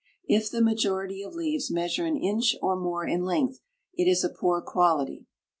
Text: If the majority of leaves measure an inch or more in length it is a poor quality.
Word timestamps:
If 0.25 0.49
the 0.49 0.63
majority 0.63 1.21
of 1.21 1.35
leaves 1.35 1.69
measure 1.69 2.07
an 2.07 2.17
inch 2.17 2.55
or 2.59 2.75
more 2.75 3.05
in 3.05 3.21
length 3.23 3.59
it 3.93 4.09
is 4.09 4.23
a 4.23 4.29
poor 4.29 4.59
quality. 4.59 5.27